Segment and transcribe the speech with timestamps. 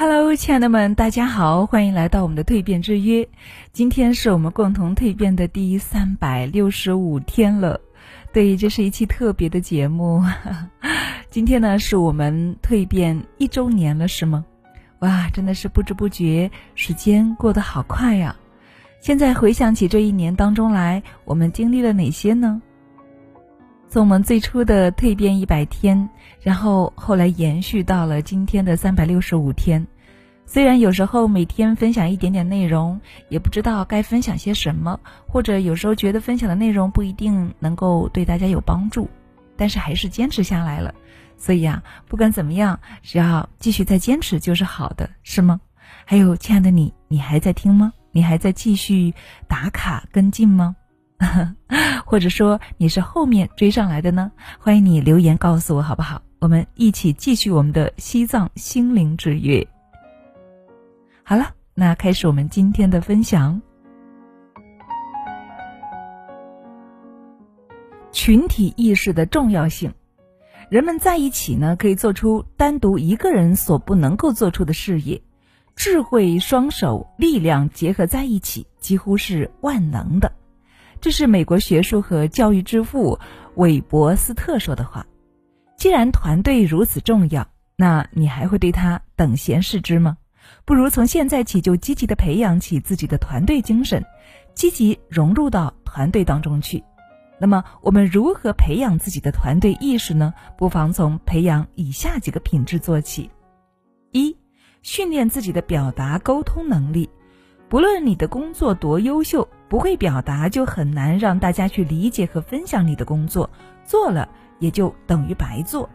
[0.00, 3.28] Hello，亲爱的们，大家好，欢迎来到我们的蜕变之约。
[3.70, 7.78] 今天是我们共同蜕变的第三百六十五天了，
[8.32, 10.24] 对，这是一期特别的节目。
[11.28, 14.42] 今天呢，是我们蜕变一周年了，是吗？
[15.00, 18.34] 哇，真的是不知不觉，时间过得好快呀！
[19.02, 22.62] 现在回想起这一年当中来，我们经历了哪些呢？
[23.90, 26.08] 从我们最初的蜕变一百天，
[26.40, 29.84] 然后后来延续到了今天的三百六十五天。
[30.46, 39.10] 虽然有时候每天分享一点点内容，也不知道该分享些什么，或者有时候觉得分享的内容不一定能够对大家有帮助，
[39.56, 40.94] 但是还是坚持下来了。
[41.36, 45.60] 所以啊，不管怎么样，只要继续再坚持就是好的，是吗？
[46.04, 47.92] 还有，亲爱的你，你还在听吗？
[48.12, 49.12] 你还在继续
[49.48, 50.76] 打卡跟进吗？
[52.06, 54.32] 或者说你是后面追上来的呢？
[54.58, 56.22] 欢迎你留言告诉我好不好？
[56.38, 59.66] 我们一起继续我们的西藏心灵之约。
[61.22, 63.60] 好了，那开始我们今天的分享。
[68.10, 69.92] 群体意识的重要性，
[70.68, 75.22] 人们在一起呢，可以做出单独一个人所不能够做出的事业。
[75.76, 80.32] 智慧双手力量结合在一起，几乎是万能的。
[81.00, 83.18] 这是美国学术和教育之父
[83.54, 85.06] 韦伯斯特说的话。
[85.76, 90.18] 既然团队如此重要，那你还会对他等闲视之吗？
[90.66, 94.04] 不如从现在起就积极的培养起自己的团队精神，
[94.54, 96.84] 积极融入到团队当中去。
[97.38, 100.34] 那么，我们如何培养自己的团队意识呢？
[100.58, 103.30] 不妨从培养以下几个品质做起：
[104.12, 104.36] 一、
[104.82, 107.08] 训练自己的表达沟通能力。
[107.70, 113.48] 不论你的工作多优秀，不会表达就很难让大家去理解和分享你的工作，
[113.84, 115.88] 做了也就等于白做。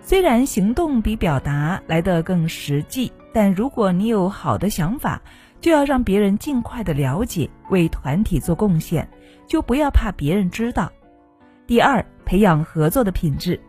[0.00, 5.22] 虽然行动比表达来得更实际，但如果你有好的想法，
[5.60, 9.08] 就要让别人尽快的了解，为团体做贡献，
[9.46, 10.90] 就不要怕别人知道。
[11.68, 13.60] 第二，培养合作的品质。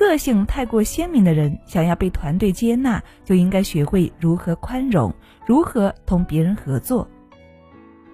[0.00, 7.06] 个性太过鲜明的人，想要被团队接纳，就应该学会如何宽容，如何同别人合作。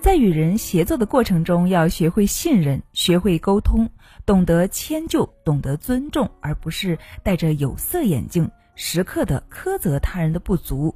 [0.00, 3.88] 在与人协作的过程中，要学会信任，学会沟通，
[4.26, 10.92] 懂得迁就，懂得尊重，而不是戴着有色眼镜，时刻的苛责他人的不足。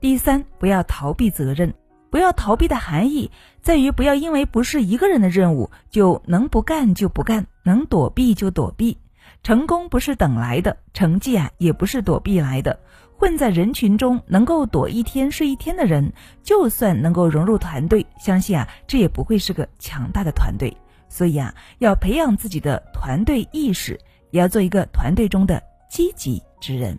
[0.00, 1.72] 第三，不要逃避责任。
[2.10, 3.30] 不要逃避的含义
[3.60, 8.98] 在于，不要因为不是一个人的任务，就能不干就不干，能躲避就躲避。
[9.42, 12.78] 成功不是等来的，成绩啊也不是躲避来的。
[13.16, 16.12] 混在人群中，能够躲一天睡一天的人，
[16.42, 20.76] 就算能够融入团队，相信啊这也不会是个强大的团队。
[21.08, 23.98] 所以啊，要培养自己的团队意识，
[24.30, 26.98] 也要做一个团队中的积极之人。